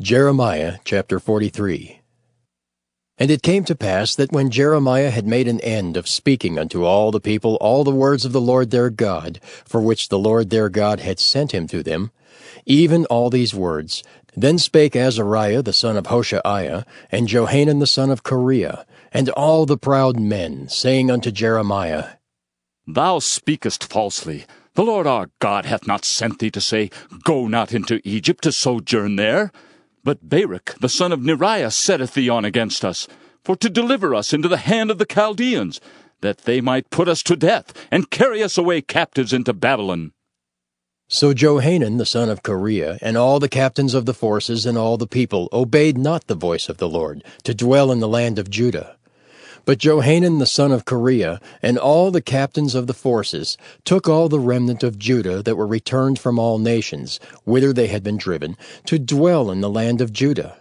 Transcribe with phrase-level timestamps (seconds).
[0.00, 2.02] Jeremiah chapter 43
[3.18, 6.84] And it came to pass that when Jeremiah had made an end of speaking unto
[6.84, 10.50] all the people all the words of the Lord their God, for which the Lord
[10.50, 12.12] their God had sent him to them,
[12.64, 14.04] even all these words,
[14.36, 19.66] then spake Azariah the son of Hoshaiah, and Johanan the son of Kareah, and all
[19.66, 22.10] the proud men, saying unto Jeremiah,
[22.86, 24.46] Thou speakest falsely.
[24.74, 26.92] The Lord our God hath not sent thee to say,
[27.24, 29.50] Go not into Egypt to sojourn there.
[30.08, 33.06] But Baruch the son of Neriah setteth thee on against us,
[33.44, 35.82] for to deliver us into the hand of the Chaldeans,
[36.22, 40.12] that they might put us to death, and carry us away captives into Babylon.
[41.08, 44.96] So Johanan the son of Kareah, and all the captains of the forces, and all
[44.96, 48.48] the people, obeyed not the voice of the Lord, to dwell in the land of
[48.48, 48.96] Judah.
[49.68, 54.30] But Johanan the son of Kareah, and all the captains of the forces, took all
[54.30, 58.56] the remnant of Judah that were returned from all nations, whither they had been driven,
[58.86, 60.56] to dwell in the land of Judah.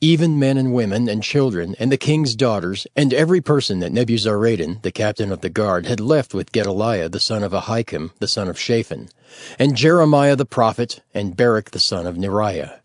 [0.00, 4.80] Even men and women and children, and the king's daughters, and every person that Nebuzaradan,
[4.80, 8.48] the captain of the guard, had left with Gedaliah the son of Ahikam, the son
[8.48, 9.10] of Shaphan,
[9.58, 12.80] and Jeremiah the prophet, and Baruch the son of Neriah.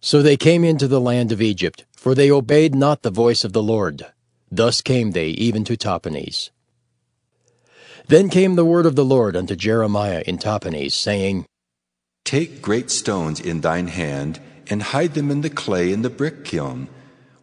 [0.00, 3.52] So they came into the land of Egypt, for they obeyed not the voice of
[3.52, 4.06] the Lord.
[4.50, 6.50] Thus came they even to Tahpanhes.
[8.08, 11.46] Then came the word of the Lord unto Jeremiah in Tahpanhes, saying,
[12.24, 16.44] Take great stones in thine hand, and hide them in the clay in the brick
[16.44, 16.88] kiln,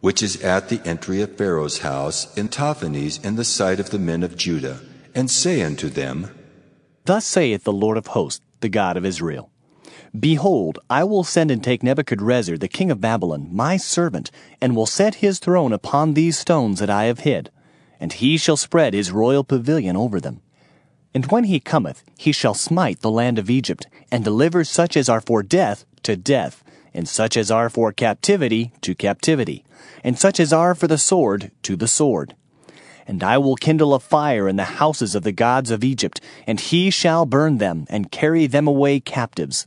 [0.00, 3.98] which is at the entry of Pharaoh's house in Tahpanhes in the sight of the
[3.98, 4.80] men of Judah,
[5.14, 6.30] and say unto them,
[7.04, 9.50] Thus saith the Lord of hosts, the God of Israel.
[10.18, 14.86] Behold, I will send and take Nebuchadrezzar the king of Babylon, my servant, and will
[14.86, 17.50] set his throne upon these stones that I have hid,
[17.98, 20.40] and he shall spread his royal pavilion over them.
[21.12, 25.08] And when he cometh, he shall smite the land of Egypt, and deliver such as
[25.08, 29.64] are for death to death, and such as are for captivity to captivity,
[30.04, 32.36] and such as are for the sword to the sword.
[33.06, 36.60] And I will kindle a fire in the houses of the gods of Egypt, and
[36.60, 39.66] he shall burn them, and carry them away captives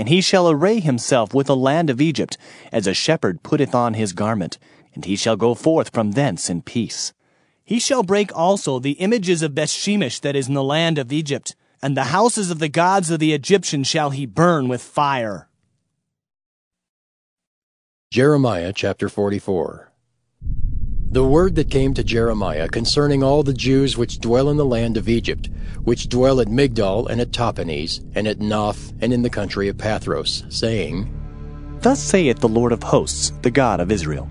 [0.00, 2.38] and he shall array himself with the land of Egypt,
[2.72, 4.56] as a shepherd putteth on his garment,
[4.94, 7.12] and he shall go forth from thence in peace.
[7.62, 11.54] He shall break also the images of Bethshemesh that is in the land of Egypt,
[11.82, 15.50] and the houses of the gods of the Egyptians shall he burn with fire.
[18.10, 19.89] Jeremiah chapter 44
[21.12, 24.96] the word that came to Jeremiah concerning all the Jews which dwell in the land
[24.96, 25.50] of Egypt,
[25.82, 29.76] which dwell at Migdol and at Tahpanhes, and at Noph, and in the country of
[29.76, 31.12] Pathros, saying,
[31.80, 34.28] Thus saith the Lord of hosts, the God of Israel.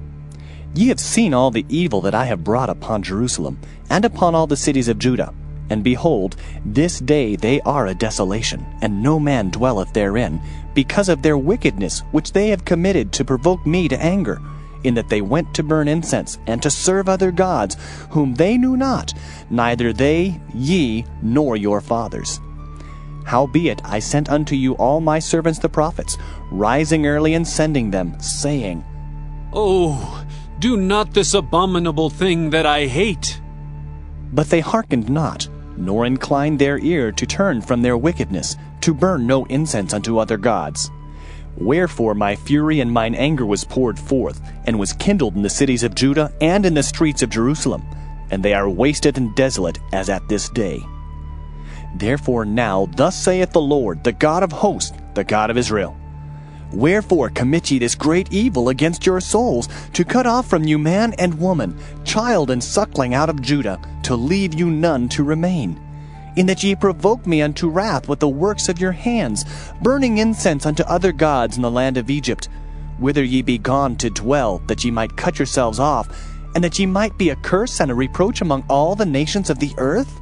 [0.74, 3.60] Ye have seen all the evil that I have brought upon Jerusalem,
[3.90, 5.34] and upon all the cities of Judah.
[5.70, 10.42] And behold, this day they are a desolation, and no man dwelleth therein,
[10.74, 14.40] because of their wickedness which they have committed to provoke me to anger
[14.84, 17.78] in that they went to burn incense and to serve other gods,
[18.12, 19.14] whom they knew not,
[19.50, 22.40] neither they, ye, nor your fathers.
[23.26, 26.18] Howbeit I sent unto you all my servants the prophets,
[26.52, 28.84] rising early and sending them, saying,
[29.54, 30.26] Oh,
[30.60, 33.40] do not this abominable thing that I hate.
[34.34, 35.48] But they hearkened not,
[35.78, 40.38] nor inclined their ear to turn from their wickedness, to burn no incense unto other
[40.38, 40.92] gods.
[41.60, 45.84] Wherefore my fury and mine anger was poured forth, and was kindled in the cities
[45.84, 47.84] of Judah and in the streets of Jerusalem,
[48.32, 50.82] and they are wasted and desolate as at this day.
[51.96, 55.98] Therefore now thus saith the Lord, the God of hosts, the God of Israel.
[56.72, 61.14] Wherefore commit ye this great evil against your souls, to cut off from you man
[61.18, 65.80] and woman, child and suckling out of Judah, to leave you none to remain?
[66.40, 69.44] In that ye provoke me unto wrath with the works of your hands,
[69.82, 72.48] burning incense unto other gods in the land of Egypt,
[72.98, 76.08] whither ye be gone to dwell, that ye might cut yourselves off,
[76.56, 79.60] and that ye might be a curse and a reproach among all the nations of
[79.60, 80.22] the earth?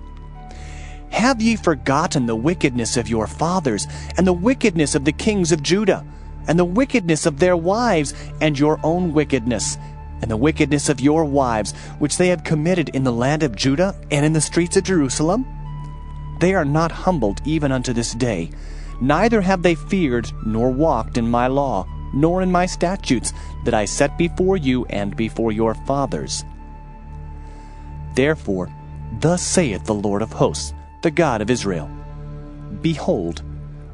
[1.09, 3.85] Have ye forgotten the wickedness of your fathers,
[4.17, 6.03] and the wickedness of the kings of Judah,
[6.47, 9.77] and the wickedness of their wives, and your own wickedness,
[10.23, 13.93] and the wickedness of your wives, which they have committed in the land of Judah
[14.09, 15.45] and in the streets of Jerusalem?
[16.39, 18.51] They are not humbled even unto this day,
[19.01, 23.33] neither have they feared nor walked in my law, nor in my statutes
[23.65, 26.43] that I set before you and before your fathers.
[28.15, 28.69] Therefore,
[29.19, 31.89] thus saith the Lord of hosts, the God of Israel
[32.81, 33.43] Behold,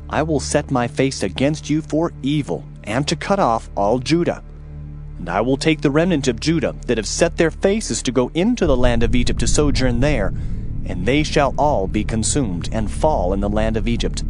[0.09, 4.43] I will set my face against you for evil, and to cut off all Judah.
[5.19, 8.29] And I will take the remnant of Judah that have set their faces to go
[8.33, 10.33] into the land of Egypt to sojourn there,
[10.85, 14.23] and they shall all be consumed and fall in the land of Egypt.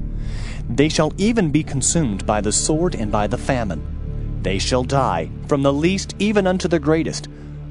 [0.69, 4.39] They shall even be consumed by the sword and by the famine.
[4.41, 7.27] They shall die, from the least even unto the greatest,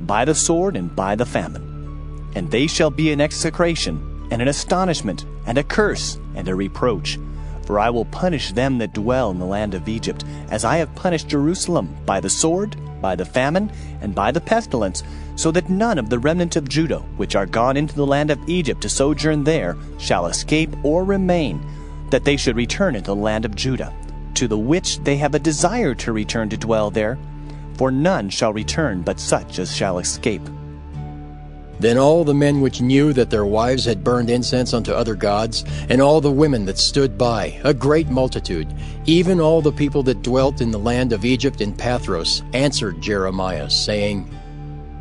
[0.06, 2.30] by the sword and by the famine.
[2.34, 7.18] And they shall be an execration, and an astonishment, and a curse, and a reproach.
[7.66, 10.94] For I will punish them that dwell in the land of Egypt, as I have
[10.94, 13.70] punished Jerusalem, by the sword, by the famine,
[14.00, 15.02] and by the pestilence,
[15.36, 18.48] so that none of the remnant of Judah, which are gone into the land of
[18.48, 21.64] Egypt to sojourn there, shall escape or remain,
[22.10, 23.92] that they should return into the land of Judah,
[24.34, 27.18] to the which they have a desire to return to dwell there.
[27.78, 30.42] For none shall return but such as shall escape.
[31.80, 35.64] Then all the men which knew that their wives had burned incense unto other gods,
[35.88, 38.72] and all the women that stood by, a great multitude,
[39.06, 43.68] even all the people that dwelt in the land of Egypt in Pathros, answered Jeremiah,
[43.68, 44.30] saying,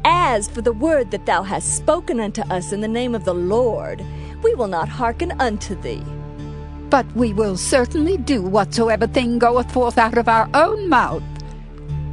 [0.03, 3.33] As for the word that thou hast spoken unto us in the name of the
[3.33, 4.03] Lord,
[4.44, 6.03] we will not hearken unto thee.
[6.89, 11.24] But we will certainly do whatsoever thing goeth forth out of our own mouth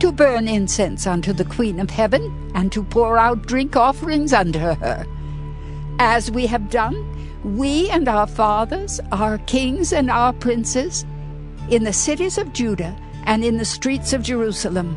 [0.01, 4.61] to burn incense unto the Queen of Heaven, and to pour out drink offerings unto
[4.61, 5.05] her.
[5.99, 6.97] As we have done,
[7.57, 11.05] we and our fathers, our kings and our princes,
[11.69, 14.97] in the cities of Judah and in the streets of Jerusalem.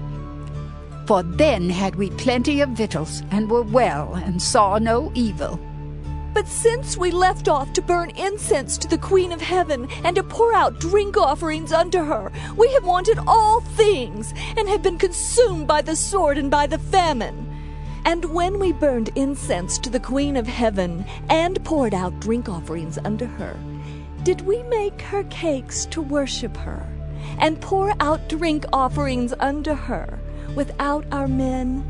[1.06, 5.60] For then had we plenty of victuals, and were well, and saw no evil.
[6.34, 10.24] But since we left off to burn incense to the Queen of Heaven and to
[10.24, 15.68] pour out drink offerings unto her, we have wanted all things, and have been consumed
[15.68, 17.48] by the sword and by the famine.
[18.06, 22.98] And when we burned incense to the Queen of Heaven and poured out drink offerings
[23.00, 23.60] unto her,
[24.24, 26.88] did we make her cakes to worship her,
[27.40, 30.21] and pour out drink offerings unto her
[30.56, 31.84] without our men?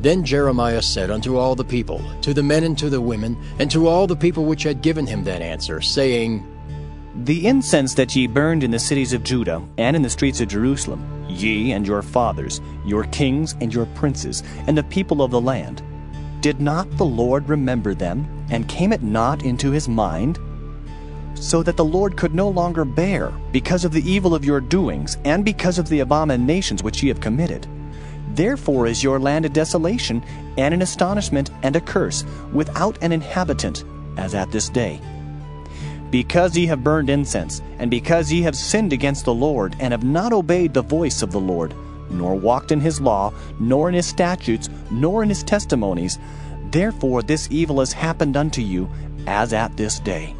[0.00, 3.70] Then Jeremiah said unto all the people, to the men and to the women, and
[3.70, 6.46] to all the people which had given him that answer, saying,
[7.24, 10.48] The incense that ye burned in the cities of Judah and in the streets of
[10.48, 15.40] Jerusalem, ye and your fathers, your kings and your princes, and the people of the
[15.40, 15.82] land,
[16.40, 20.38] did not the Lord remember them, and came it not into his mind?
[21.40, 25.16] So that the Lord could no longer bear, because of the evil of your doings,
[25.24, 27.66] and because of the abominations which ye have committed.
[28.34, 30.22] Therefore is your land a desolation,
[30.56, 33.84] and an astonishment, and a curse, without an inhabitant,
[34.16, 35.00] as at this day.
[36.10, 40.04] Because ye have burned incense, and because ye have sinned against the Lord, and have
[40.04, 41.74] not obeyed the voice of the Lord,
[42.10, 46.18] nor walked in his law, nor in his statutes, nor in his testimonies,
[46.70, 48.88] therefore this evil has happened unto you,
[49.26, 50.34] as at this day.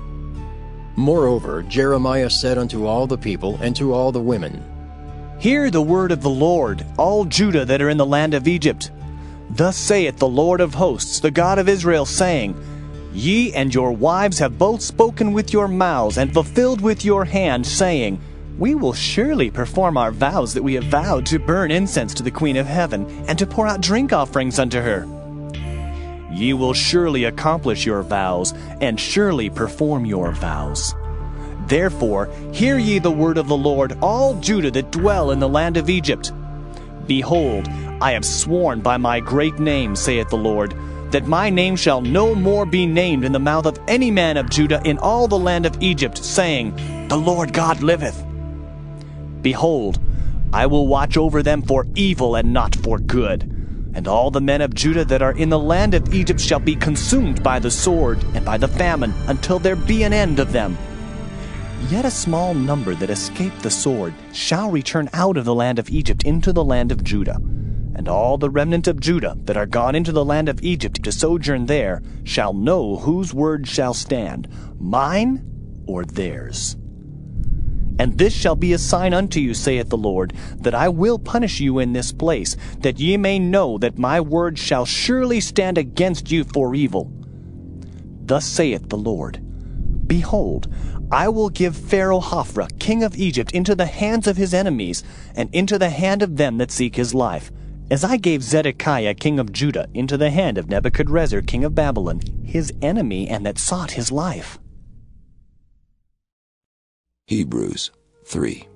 [0.99, 4.65] Moreover, Jeremiah said unto all the people and to all the women,
[5.39, 8.91] Hear the word of the Lord, all Judah that are in the land of Egypt.
[9.49, 12.61] Thus saith the Lord of hosts, the God of Israel, saying,
[13.13, 17.65] Ye and your wives have both spoken with your mouths, and fulfilled with your hand,
[17.65, 18.21] saying,
[18.59, 22.33] We will surely perform our vows that we have vowed to burn incense to the
[22.33, 25.07] Queen of Heaven, and to pour out drink offerings unto her.
[26.31, 30.95] Ye will surely accomplish your vows, and surely perform your vows.
[31.67, 35.77] Therefore, hear ye the word of the Lord, all Judah that dwell in the land
[35.77, 36.33] of Egypt.
[37.07, 37.69] Behold,
[38.01, 40.75] I have sworn by my great name, saith the Lord,
[41.11, 44.51] that my name shall no more be named in the mouth of any man of
[44.51, 46.75] Judah in all the land of Egypt, saying,
[47.09, 48.25] The Lord God liveth.
[49.43, 49.99] Behold,
[50.53, 53.58] I will watch over them for evil and not for good.
[53.95, 56.77] And all the men of Judah that are in the land of Egypt shall be
[56.77, 60.77] consumed by the sword and by the famine, until there be an end of them.
[61.91, 65.89] Yet a small number that escape the sword shall return out of the land of
[65.91, 67.37] Egypt into the land of Judah.
[67.95, 71.13] And all the remnant of Judah that are gone into the land of Egypt to
[71.13, 75.45] sojourn there shall know whose word shall stand, mine
[75.87, 76.77] or theirs.
[77.99, 81.61] And this shall be a sign unto you, saith the Lord, that I will punish
[81.61, 86.31] you in this place, that ye may know that my word shall surely stand against
[86.31, 87.13] you for evil.
[88.25, 89.43] Thus saith the Lord
[90.07, 90.73] Behold,
[91.11, 95.03] I will give Pharaoh Hophra, king of Egypt, into the hands of his enemies,
[95.35, 97.51] and into the hand of them that seek his life,
[97.91, 102.21] as I gave Zedekiah, king of Judah, into the hand of Nebuchadrezzar, king of Babylon,
[102.45, 104.59] his enemy, and that sought his life.
[107.29, 107.91] Hebrews
[108.25, 108.67] 3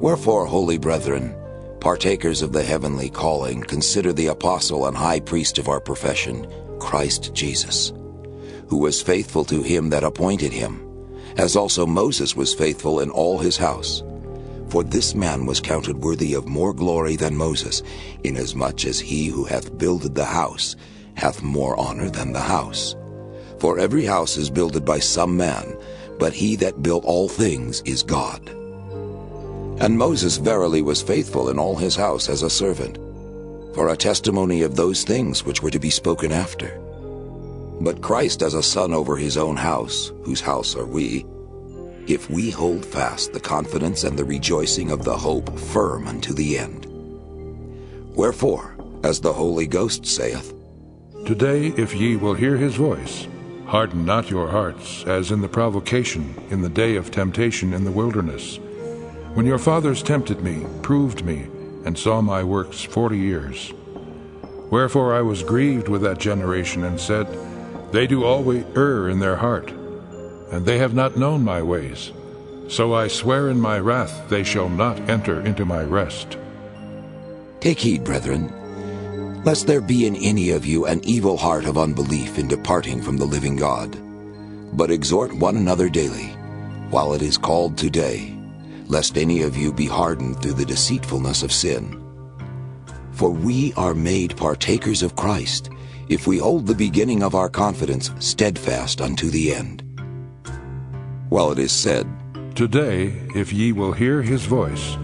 [0.00, 1.36] Wherefore, holy brethren,
[1.78, 7.34] partakers of the heavenly calling, consider the apostle and high priest of our profession, Christ
[7.34, 7.92] Jesus,
[8.68, 10.82] who was faithful to him that appointed him
[11.36, 14.02] as also Moses was faithful in all his house.
[14.70, 17.82] For this man was counted worthy of more glory than Moses,
[18.24, 20.76] inasmuch as he who hath builded the house
[21.12, 22.96] hath more honor than the house.
[23.58, 25.76] For every house is builded by some man,
[26.18, 28.48] but he that built all things is God.
[29.80, 32.96] And Moses verily was faithful in all his house as a servant,
[33.74, 36.80] for a testimony of those things which were to be spoken after.
[37.80, 41.24] But Christ as a son over his own house, whose house are we,
[42.08, 46.58] if we hold fast the confidence and the rejoicing of the hope firm unto the
[46.58, 46.86] end.
[48.16, 50.54] Wherefore, as the Holy Ghost saith,
[51.24, 53.28] Today, if ye will hear his voice,
[53.68, 57.92] harden not your hearts, as in the provocation, in the day of temptation in the
[57.92, 58.58] wilderness,
[59.34, 61.46] when your fathers tempted me, proved me,
[61.84, 63.72] and saw my works forty years.
[64.70, 67.26] Wherefore I was grieved with that generation, and said,
[67.92, 69.70] They do always err in their heart,
[70.50, 72.10] and they have not known my ways.
[72.68, 76.38] So I swear in my wrath, they shall not enter into my rest.
[77.60, 78.52] Take heed, brethren,
[79.44, 83.16] lest there be in any of you an evil heart of unbelief in departing from
[83.16, 83.96] the living God.
[84.76, 86.28] But exhort one another daily,
[86.90, 88.36] while it is called today,
[88.86, 92.04] lest any of you be hardened through the deceitfulness of sin.
[93.12, 95.70] For we are made partakers of Christ,
[96.08, 99.82] if we hold the beginning of our confidence steadfast unto the end.
[101.28, 102.06] While it is said,
[102.54, 104.94] Today, if ye will hear his voice,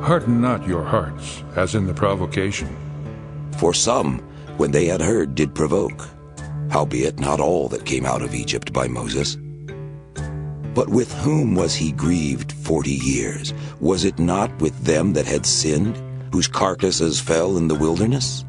[0.00, 2.74] harden not your hearts, as in the provocation.
[3.58, 4.18] For some,
[4.56, 6.08] when they had heard, did provoke,
[6.70, 9.36] howbeit not all that came out of Egypt by Moses.
[10.74, 13.52] But with whom was he grieved forty years?
[13.80, 16.00] Was it not with them that had sinned,
[16.32, 18.44] whose carcasses fell in the wilderness?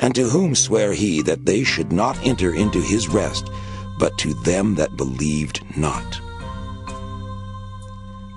[0.00, 3.50] And to whom sware he that they should not enter into his rest,
[3.98, 6.20] but to them that believed not?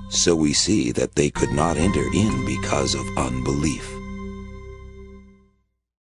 [0.09, 3.94] So we see that they could not enter in because of unbelief.